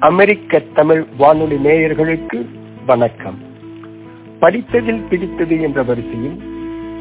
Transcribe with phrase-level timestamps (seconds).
[0.00, 2.46] அமெரிக்க தமிழ் வானொலி நேயர்களுக்கு
[2.86, 3.38] வணக்கம்.
[4.40, 6.42] படித்ததில் பிடித்தது என்ற வரிசையில்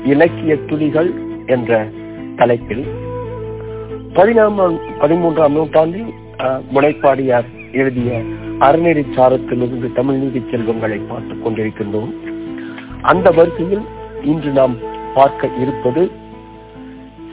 [0.06, 1.14] இலக்கிய துளிகள்
[1.46, 1.88] என்ற
[2.36, 2.86] தலைப்பில்
[4.14, 8.22] பதினாமாம் பதிமூன்றாம் நூற்றாண்டில் அஹ், முனைப்பாடியார் எழுதிய
[8.60, 12.12] அறநெறி சாரத்திலிருந்து தமிழ் நீதி செல்வங்களை பார்த்துக் கொண்டிருக்கின்றோம்.
[13.02, 13.82] அந்த வரிசையில்
[14.22, 14.76] இன்று நாம்
[15.14, 16.12] பார்க்க இருப்பது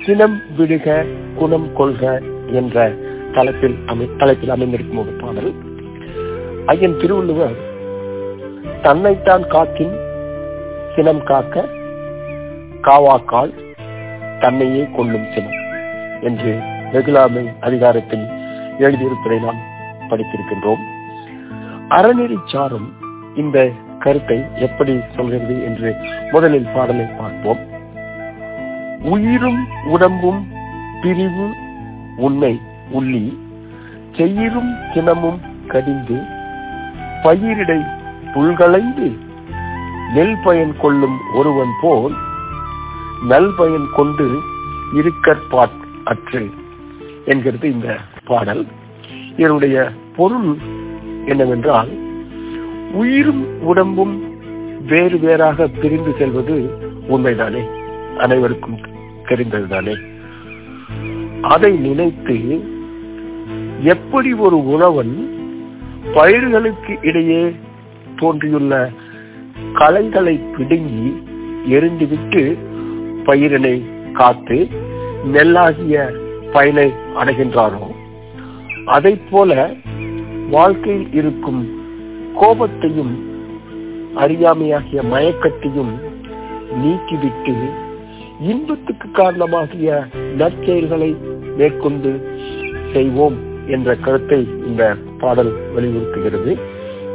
[0.06, 1.04] சினம் விடுக
[1.34, 2.92] குணம் கொள்க என்ற
[3.32, 5.52] தலைப்பில் அமை தலைப்பில் அமைந்திருக்கும் ஒரு பாடல்.
[6.66, 7.56] ஐயன் திருவள்ளுவர்
[8.82, 9.94] தன்னைத்தான் காக்கின்
[10.94, 11.64] சினம் காக்க
[12.80, 13.52] காவாக்கால்
[14.40, 15.58] தன்னையே கொள்ளும் சினம்
[16.20, 16.52] என்று
[16.92, 18.26] வெகுலாமை அதிகாரத்தில்
[18.78, 19.60] எழுதியிருப்பதை நாம்
[20.10, 20.82] படித்திருக்கின்றோம்.
[21.88, 22.88] அறநெறி சாரும்
[23.34, 23.58] இந்த
[23.98, 25.94] கருத்தை எப்படி சொல்கிறது என்று
[26.32, 27.62] முதலில் பாடலை பார்ப்போம்.
[29.02, 30.40] உயிரும் உடம்பும்
[31.02, 31.46] பிரிவு
[32.16, 32.60] உண்மை
[32.92, 33.36] உள்ளி
[34.16, 36.14] செயிரும் சினமும் கடிந்து
[37.24, 37.80] பயிரிடை
[38.34, 39.16] புல்களைந்து
[40.14, 42.14] நெல் பயன் கொள்ளும் ஒருவன் போல்
[43.28, 44.38] நல் பயன் கொண்டு
[44.94, 46.50] இருக்கற்பாட் அற்று
[47.24, 48.66] என்கிறது இந்த பாடல்.
[49.36, 50.56] இதனுடைய பொருள்
[51.26, 51.88] என்னவென்றால்
[52.92, 54.34] உயிரும் உடம்பும்
[54.86, 56.70] வேறு வேறாக பிரிந்து செல்வது
[57.08, 57.68] உண்மைதானே?
[58.18, 58.78] அனைவருக்கும்
[59.24, 59.94] தெரிந்ததுதானே?
[61.42, 62.64] அதை நினைத்து
[63.82, 65.14] எப்படி ஒரு உழவன்
[66.14, 67.42] பயிர்களுக்கு இடையே
[68.16, 68.90] தோன்றியுள்ள
[69.72, 71.06] களைகளை பிடுங்கி
[71.76, 72.42] எரிந்துவிட்டு
[73.24, 73.76] பயிரினை
[74.12, 74.58] காத்து
[75.34, 75.96] நெல்லாகிய
[76.52, 77.84] பயனை அடைகின்றாரோ
[78.84, 79.70] அதை போல
[80.50, 81.62] வாழ்க்கையில் இருக்கும்
[82.40, 83.14] கோபத்தையும்
[84.14, 85.92] அறியாமையாகிய மயக்கத்தையும்
[86.82, 87.54] நீக்கிவிட்டு
[88.40, 89.88] இன்பத்துக்கு காரணமாகிய
[90.38, 91.10] நற்செயல்களை
[91.56, 92.12] மேற்கொண்டு
[92.92, 93.38] செய்வோம்.
[93.66, 94.82] என்ற கருத்தை இந்த
[95.18, 96.52] பாடல் வலியுறுத்துகிறது.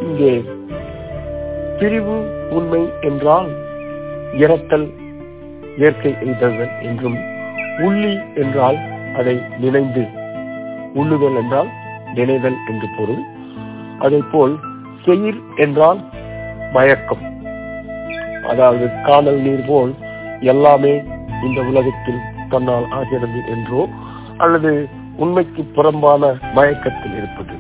[0.02, 0.34] இங்கே
[1.80, 2.18] பிரிவு
[2.50, 3.50] உண்மை என்றால்
[4.38, 4.88] இறத்தல்
[5.78, 7.18] இயற்கை எய்தல் என்றும்
[7.78, 8.78] உள்ளி என்றால்
[9.14, 10.04] அதை நினைந்து
[10.94, 11.70] உள்ளுதல் என்றால்
[12.14, 13.24] நினைதல் என்று பொருள்.
[14.00, 14.54] அதே போல்
[15.06, 16.00] செயிர் என்றால்
[16.74, 17.24] மயக்கம்.
[18.44, 19.94] அதாவது காணல் நீர் போல்
[20.40, 20.94] எல்லாமே
[21.44, 23.82] இந்த உலகத்தில் தன்னால் ஆகிறது என்றோ
[24.38, 24.72] அல்லது
[25.18, 27.54] உண்மைக்கு புறம்பான மயக்கத்தில் இருப்பது.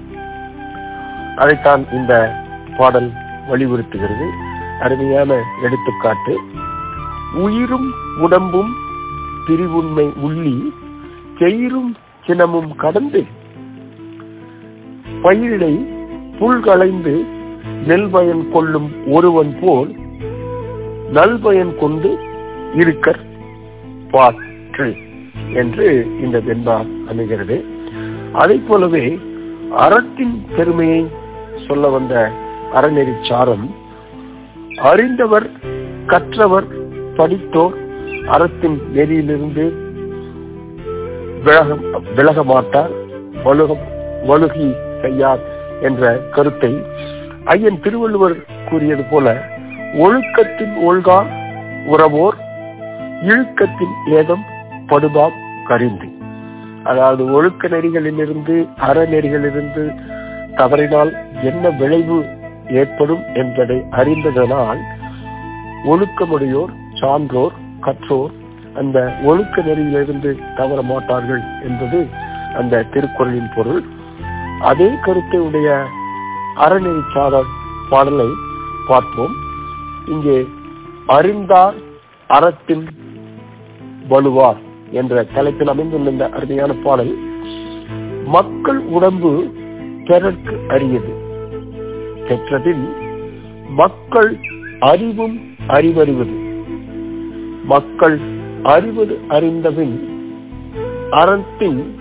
[1.35, 2.35] அதைத்தான் இந்த
[2.78, 3.12] பாடல்
[3.47, 4.29] வலியுறுத்துகிறது.
[4.81, 6.40] அருமையான எடுத்துக்காட்டு.
[7.34, 8.69] உயிரும் உடம்பும்
[9.47, 10.62] பிரிவுண்மை உள்ளி
[11.40, 11.95] செயிரும்
[12.25, 13.25] சினமும் கடந்து
[15.24, 15.74] பயிரிடை
[16.39, 17.25] புல்களைந்து
[17.85, 19.95] நெல் பயன் கொள்ளும் ஒருவன் போல்
[21.13, 22.18] நல்பயன் கொண்டு
[22.75, 23.25] இருக்கற்
[24.12, 25.06] பாற்று.
[25.53, 25.86] என்று
[26.22, 26.78] இந்த வெண்பா
[27.09, 27.58] அமைகிறது.
[28.34, 29.06] அதை போலவே
[29.78, 31.02] அறத்தின் பெருமையை
[31.68, 32.14] சொல்ல வந்த
[32.74, 33.66] அறநெறி சாரம்
[34.81, 35.48] அறிந்தவர்
[36.06, 36.68] கற்றவர்
[37.16, 37.75] படித்தோர்
[38.28, 39.66] அறத்தின் நெறியிலிருந்து
[41.44, 41.75] விலக
[42.16, 42.94] விலக மாட்டார்
[43.44, 43.72] வலுக
[44.24, 44.68] வலுகி
[45.02, 45.44] செய்யார்
[45.81, 46.72] என்ற கருத்தை
[47.46, 48.38] ஐயன் திருவள்ளுவர்
[48.69, 49.28] கூறியது போல
[49.98, 51.19] ஒழுக்கத்தின் ஒழுகா
[51.86, 52.38] உறவோர்
[53.24, 54.44] இழுக்கத்தின் ஏதம்
[54.92, 55.38] படுபாம்
[55.70, 56.09] கருந்தி.
[56.88, 58.56] அதாவது ஒழுக்க நெறிகளிலிருந்து
[58.88, 59.84] அறநெறிகளிலிருந்து
[60.59, 61.12] தவறினால்
[61.50, 62.18] என்ன விளைவு
[62.81, 64.81] ஏற்படும் என்பதை அறிந்ததனால்
[65.92, 67.56] ஒழுக்கமுடையோர் சான்றோர்
[67.86, 68.34] கற்றோர்
[68.80, 68.98] அந்த
[69.30, 72.00] ஒழுக்க நெறியிலிருந்து தவற மாட்டார்கள் என்பது
[72.59, 73.81] அந்த திருக்குறளின் பொருள்.
[74.69, 75.69] அதே கருத்தை உடைய
[76.66, 77.52] அறநெறி சாரர்
[77.90, 78.30] பாடலை
[78.88, 79.36] பார்ப்போம்.
[80.14, 80.38] இங்கே
[81.18, 81.78] அறிந்தார்
[82.30, 82.86] அறத்தின்
[84.12, 84.62] வலுவார்.
[84.92, 87.18] என்ற தலைப்பில் அமைந்துள்ள இந்த அருமையான பாடல்
[88.25, 89.52] மக்கள் உடம்பு
[90.06, 91.14] பிறர்க்கு அரியது.
[92.30, 92.94] பெற்றதில்
[93.70, 94.38] மக்கள்
[94.80, 96.36] அறிவும் அறிவறிவது.
[97.64, 98.20] மக்கள்
[98.64, 100.09] அறிவது அறிந்தபின்
[101.12, 102.00] அறத்தின்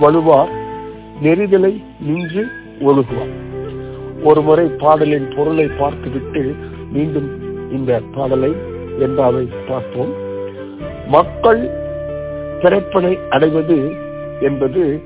[0.00, 0.48] வலுவார்
[1.22, 2.46] நெறிதலை நின்று
[2.80, 3.34] ஒழுகுவார்.
[4.22, 6.54] ஒரு முறை பாடலின் பொருளை பார்த்துவிட்டு
[6.92, 7.28] மீண்டும்
[7.70, 8.54] இந்த பாடலை
[8.98, 10.12] என்றாவை பார்ப்போம்.
[11.08, 11.86] மக்கள்
[12.62, 13.96] பிறப்பனை அடைவது
[14.40, 15.02] என்பது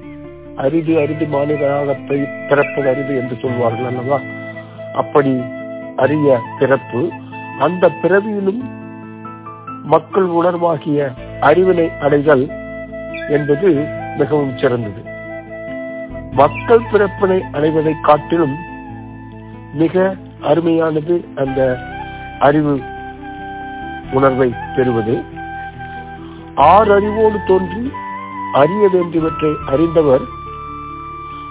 [0.56, 2.06] அரிது அரிது மாநிலராக
[2.48, 4.20] பிறப்பது அரிது என்று சொல்வார்கள் அல்லவா?
[4.94, 5.42] அப்படி
[5.96, 7.10] அரிய பிறப்பு
[7.58, 8.62] அந்த பிறவியிலும்
[9.84, 12.50] மக்கள் உணர்வாகிய அறிவினை அடைதல்
[13.30, 13.84] என்பது
[14.18, 15.10] மிகவும் சிறந்தது.
[16.32, 18.56] மக்கள் பிறப்பினை அடைவதை காட்டிலும்
[19.74, 21.78] மிக அருமையானது அந்த
[22.40, 22.80] அறிவு
[24.12, 25.40] உணர்வை பெறுவது.
[26.56, 27.92] ஆறறிவோடு தோன்றி
[28.52, 30.20] அறிய வேண்டியவற்றை அறிந்தவர்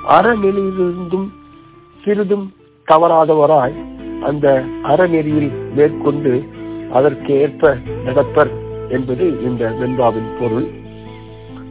[0.09, 1.27] அறநெறியிலிருந்தும்
[2.03, 2.53] சிறிதும்
[2.87, 3.73] தவறாதவராய்
[4.21, 6.45] அந்த அறநெறியில் மேற்கொண்டு
[6.93, 8.49] அதற்கு ஏற்ப நடப்பர்
[8.89, 10.67] என்பது இந்த வெண்பாவின் பொருள்.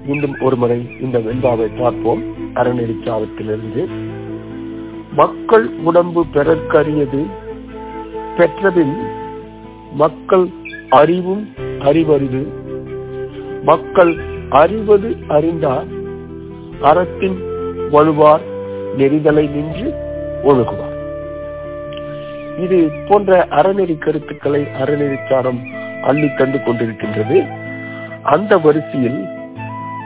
[0.06, 2.22] மீண்டும் ஒருமுறை இந்த வெண்பாவை பார்ப்போம்.
[2.54, 3.88] அறநெறி சாவத்திலிருந்து.
[5.14, 7.26] மக்கள் உடம்பு பெறற்கரியது
[8.36, 8.96] பெற்றபின்
[9.92, 10.48] மக்கள்
[10.90, 11.48] அறிவும்
[11.80, 12.59] அறிவறிவு
[13.62, 14.18] மக்கள்
[14.50, 15.84] அறிவது அறிந்தார்
[16.82, 17.38] அறத்தின்
[17.92, 18.40] வலுவார்
[18.96, 19.94] நெறிதலை நின்று
[20.44, 20.96] ஒழுகுவார்.
[22.58, 25.60] இது போன்ற அறநெறி கருத்துக்களை அறநெறிச்சாரம்
[26.02, 27.46] அள்ளி தந்து கொண்டிருக்கின்றது.
[28.22, 29.24] அந்த வரிசையில்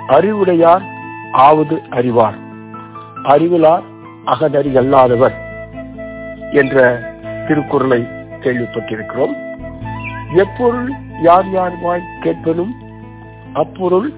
[0.06, 0.82] அறிவுடையார்
[1.32, 2.38] ஆவது அறிவார்.
[3.22, 3.82] அறிவிலார்
[4.26, 5.34] அகநறி அல்லாதவர்
[6.52, 7.02] என்ற
[7.48, 8.06] திருக்குறளை
[8.40, 9.34] கேள்விப்பட்டிருக்கிறோம்.
[10.34, 10.92] எப்பொருள்
[11.22, 12.74] யார் யார் வாய் கேட்பனும்
[13.62, 14.12] அப்பொருள்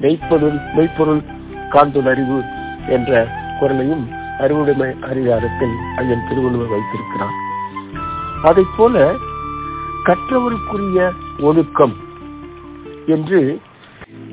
[0.00, 1.22] மெய்ப்பொருள் மெய்ப்பொருள்
[1.70, 2.38] காண்புல் அறிவு
[2.88, 3.28] என்ற
[3.60, 4.04] குரலையும்
[4.38, 7.34] அறிவுடைமை அதிகாரத்தில் ஐயன் திருவள்ளுவர் வைத்திருக்கிறார்.
[8.42, 9.14] அதை போல
[10.04, 11.00] கற்றவருக்குரிய
[11.40, 11.94] ஒழுக்கம்
[13.06, 13.40] என்று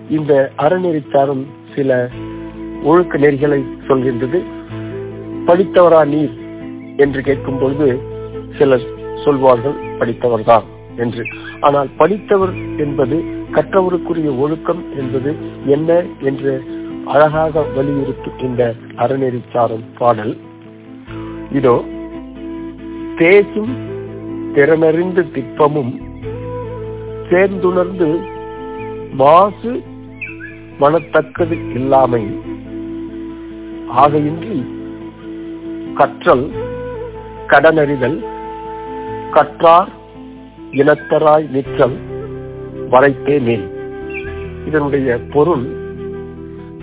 [0.09, 1.43] இந்த அறநெறிச்சாரும்
[1.75, 2.09] சில
[2.83, 4.39] ஒழுக்க நெறிகளை சொல்கின்றது.
[5.47, 6.35] படித்தவரா நீர்
[6.97, 7.87] என்று கேட்கும் பொழுது
[8.57, 8.87] சிலர்
[9.23, 10.65] சொல்வார்கள் படித்தவர்தான்
[10.97, 11.23] என்று.
[11.59, 13.17] ஆனால் படித்தவர் என்பது
[13.55, 15.31] கற்றவருக்குரிய ஒழுக்கம் என்பது
[15.75, 15.91] என்ன
[16.29, 16.53] என்று
[17.13, 18.61] அழகாக வலியுறுத்துகின்ற
[19.03, 20.33] அறநெறிச்சாரம் பாடல்.
[21.51, 21.75] இதோ
[23.21, 23.73] தேசும்
[24.55, 25.93] திறனறிந்து திப்பமும்
[27.29, 28.09] சேர்ந்துணர்ந்து
[29.21, 29.71] மாசு
[30.81, 32.23] மனத்தக்கது இல்லாமை.
[34.01, 34.57] ஆகையின்றி
[35.99, 36.45] கற்றல்
[37.51, 38.19] கடனறிதல்
[39.35, 39.91] கற்றார்
[40.79, 41.97] இனத்தராய் நிற்றல்
[42.89, 43.65] வரைத்தே மேல்
[44.65, 45.65] இதனுடைய பொருள்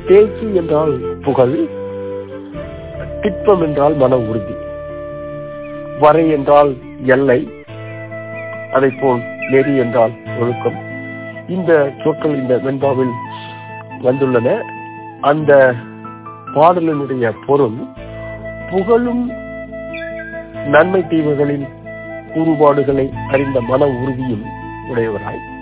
[0.07, 1.67] தேசி என்றால் புகழ்
[3.21, 4.55] திட்பம் என்றால் மன உறுதி.
[6.01, 7.49] வரை என்றால் எல்லை
[8.73, 9.21] அதை போல்
[9.51, 10.11] நெறி என்றால்
[10.41, 10.79] ஒழுக்கம்.
[11.49, 13.15] இந்த சொற்கள் இந்த வெண்பாவில்
[14.03, 14.61] வந்துள்ளன.
[15.21, 15.75] அந்த
[16.55, 17.79] பாடலினுடைய பொருள்
[18.71, 19.33] புகழும்
[20.67, 21.69] நன்மை தீவுகளின்
[22.35, 24.45] கூறுபாடுகளை அறிந்த மன உறுதியும்
[24.91, 25.53] உடையவராய்.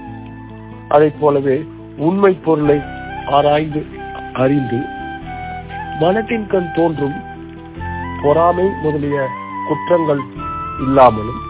[0.91, 1.57] அதை போலவே
[1.99, 2.79] உண்மை பொருளை
[3.31, 3.83] ஆராய்ந்து
[4.35, 4.81] அறிந்து
[6.01, 7.17] மனத்தின் கண் தோன்றும்
[8.23, 9.19] பொறாமை முதலிய
[9.69, 10.23] குற்றங்கள்
[10.81, 11.41] இல்லாமலும்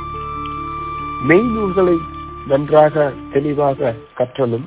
[1.29, 1.97] மெய்நூல்களை
[2.47, 2.95] நன்றாக
[3.33, 4.67] தெளிவாக கற்றலும்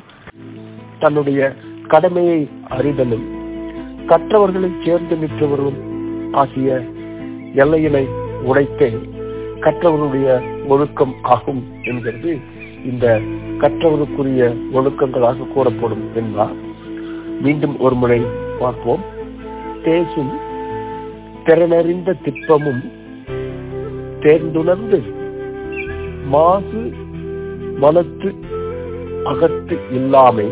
[1.00, 1.40] தன்னுடைய
[1.88, 2.40] கடமையை
[2.70, 3.26] அறிதலும்
[4.10, 5.82] கற்றவர்களை சேர்ந்து நிற்றவர்களும்
[6.36, 6.70] ஆகிய
[7.64, 8.06] எல்லையினை
[8.46, 8.90] உடைத்தே
[9.62, 10.28] கற்றவருடைய
[10.68, 12.32] ஒழுக்கம் ஆகும் என்கிறது
[12.86, 13.20] இந்த
[13.60, 16.56] கற்றவருக்குரிய ஒழுக்கங்களாக கூறப்படும் என்பார்.
[17.42, 18.22] மீண்டும் ஒரு முறை
[18.60, 19.04] பார்ப்போம்.
[19.84, 20.34] தேசும்
[21.46, 22.92] திறனறிந்த திப்பமும்
[24.20, 25.02] தேர்ந்துணர்ந்து
[26.28, 26.94] மாசு
[27.82, 28.36] மனத்து
[29.24, 30.50] அகத்து இல்லாமை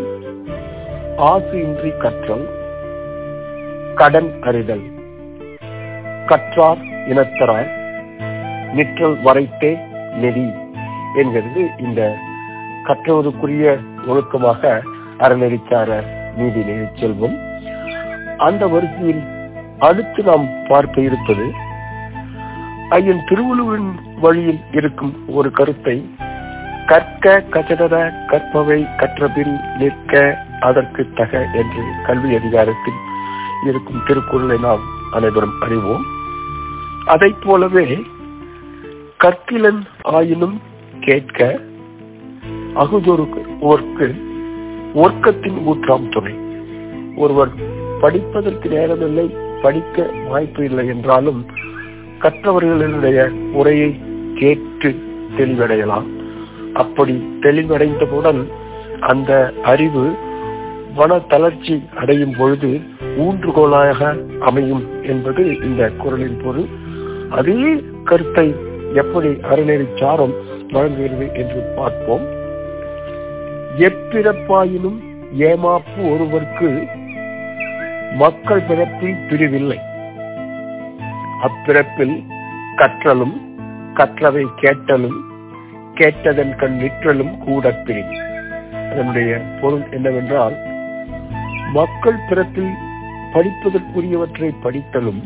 [1.17, 2.47] ஆசு இன்றி கற்றல்
[3.95, 4.83] கடன் அறிதல்.
[6.25, 7.71] கற்றார் இனத்தரார்
[8.73, 9.77] நிற்றல் வரைத்தே
[10.15, 10.47] நெறி.
[11.15, 12.01] என்கிறது இந்த
[12.87, 13.65] கற்றவருக்குரிய
[14.07, 14.81] ஒழுக்கமாக
[15.19, 15.89] அறநெறிச்சார
[16.37, 16.61] நீதி
[16.93, 17.35] செல்வம்.
[18.37, 19.23] அந்த வரிசையில்
[19.79, 21.45] அடுத்து நாம் பார்க்க இருப்பது
[22.89, 25.95] ஐயன் திருவள்ளுவரின் வழியில் இருக்கும் ஒரு கருத்தை
[26.85, 27.95] கற்க கசடர
[28.31, 32.99] கற்பவை கற்றபின் நிற்க அதற்கு தக என்று கல்வி அதிகாரத்தில்
[33.69, 36.03] இருக்கும் திருக்குறளை நாம் அனைவரும் அறிவோம்.
[37.05, 37.87] அதை போலவே
[39.23, 40.61] கற்கிலன் ஆயினும்
[41.05, 41.39] கேட்க
[42.75, 43.41] அகுதொருக்கு
[44.95, 46.33] ஒர்க்கத்தின் ஊற்றாம் துணை.
[47.15, 47.51] ஒருவர்
[48.01, 49.25] படிப்பதற்கு நேரமில்லை
[49.61, 51.41] படிக்க வாய்ப்பு இல்லை என்றாலும்
[52.19, 53.19] கற்றவர்களுடைய
[53.51, 53.89] உரையை
[54.35, 54.89] கேட்டு
[55.37, 56.07] தெளிவடையலாம்.
[56.73, 58.41] அப்படி தெளிவடைந்தவுடன்
[58.99, 59.31] அந்த
[59.63, 60.05] அறிவு
[60.95, 62.71] மன தளர்ச்சி அடையும் பொழுது
[63.19, 63.99] ஊன்றுகோலாக
[64.39, 66.69] அமையும் என்பது இந்த குரலின் பொருள்.
[67.29, 67.61] அதே
[68.03, 68.47] கருத்தை
[68.93, 70.35] எப்படி அறநெறி சாரம்
[70.73, 72.25] வழங்குகிறது என்று பார்ப்போம்.
[73.77, 74.99] எப்பிறப்பாயினும்
[75.39, 76.69] ஏமாப்பு ஒருவருக்கு
[78.13, 79.79] மக்கள் பிறப்பில் பிரிவில்லை.
[81.43, 82.15] அப்பிறப்பில்
[82.77, 83.37] கற்றலும்
[83.93, 85.19] கற்றதை கேட்டலும்
[85.93, 88.15] கேட்டதன் கண் நிற்றலும் கூட பிரிவு.
[88.91, 90.55] அதனுடைய பொருள் என்னவென்றால்
[91.73, 92.73] மக்கள் பிறப்பில்
[93.33, 95.21] படிப்பதற்குரியவற்றை படித்தலும்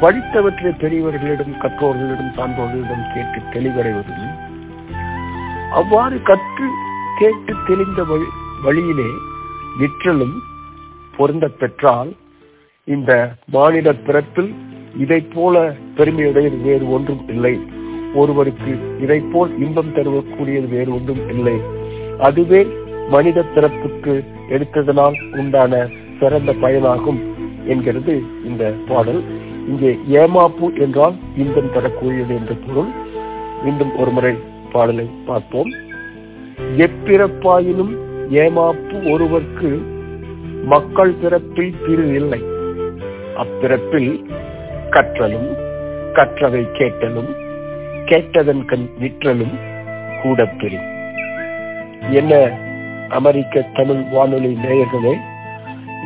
[0.00, 4.34] படித்தவற்றை பெரியவர்களிடம் கற்றோர்களிடம் சான்றோர்களிடம் கேட்டு தெளிவடைவதும்
[5.80, 6.66] அவ்வாறு கற்று
[7.20, 8.00] கேட்டு தெளிந்த
[8.64, 9.10] வழியிலே
[9.80, 10.36] நிற்றலும்
[11.16, 12.10] பொருந்த பெற்றால்
[12.88, 13.12] இந்த
[13.54, 14.50] மானிட பிறப்பில்
[15.04, 15.54] இதை போல
[15.96, 17.54] பெருமையுடையது வேறு ஒன்றும் இல்லை.
[18.20, 18.72] ஒருவருக்கு
[19.04, 21.56] இதை போல் இன்பம் தருவக்கூடியது வேறு ஒன்றும் இல்லை.
[22.28, 22.60] அதுவே
[23.14, 24.14] மனித பிறப்புக்கு
[24.54, 25.82] எடுத்ததனால் உண்டான
[26.20, 27.20] சிறந்த பயனாகும்
[27.72, 29.20] என்கிறது இந்த பாடல்.
[29.68, 32.90] இங்கே ஏமாப்பு என்றால் இன்பம் தரக்கூடியது என்ற பொருள்.
[33.64, 34.34] மீண்டும் ஒருமுறை
[34.72, 35.70] பாடலை பார்ப்போம்.
[36.84, 37.94] எப்பிறப்பாயினும்
[38.42, 39.70] ஏமாப்பு ஒருவர்க்கு
[40.64, 42.40] மக்கள் பிறப்பில் திரு இல்லை.
[43.42, 44.12] அப்பிறப்பில்
[44.90, 45.48] கற்றலும்
[46.12, 47.30] கற்றவை கேட்டலும்
[48.04, 49.56] கேட்டதன் கண் நிற்றலும்
[50.22, 50.86] கூட பெறும்.
[52.10, 52.32] என்ன
[53.08, 55.14] அமெரிக்க தமிழ் வானொலி நேயர்களே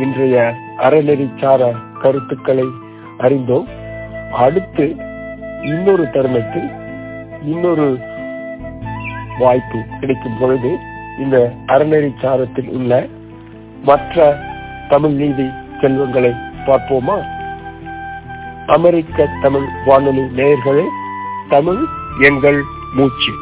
[0.00, 0.36] இன்றைய
[0.78, 1.70] அறநெறிச்சார
[2.02, 2.66] கருத்துக்களை
[3.20, 3.66] அறிந்தோம்.
[4.32, 4.96] அடுத்து
[5.62, 6.70] இன்னொரு தருணத்தில்
[7.42, 7.98] இன்னொரு
[9.38, 10.78] வாய்ப்பு கிடைக்கும் பொழுது
[11.18, 13.06] இந்த அறநெறி சாரத்தில் உள்ள
[13.84, 14.38] மற்ற
[14.88, 15.46] தமிழ் நீதி
[15.80, 16.32] செல்வங்களை
[16.66, 17.18] பார்ப்போமா?
[18.66, 20.84] அமெரிக்க தமிழ் வானொலி நேயர்களே
[21.48, 21.84] தமிழ்
[22.20, 22.60] எங்கள்
[22.94, 23.32] மூச்சு.